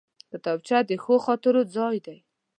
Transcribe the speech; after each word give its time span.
کتابچه 0.31 0.77
د 0.89 0.91
ښو 1.03 1.15
خاطرو 1.25 1.61
ځای 1.75 1.97
دی 2.05 2.17